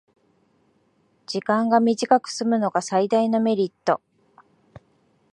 [1.27, 4.01] 時間が短くすむのが最大のメリット